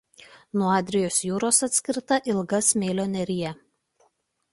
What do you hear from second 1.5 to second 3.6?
atskirta ilga smėlio nerija.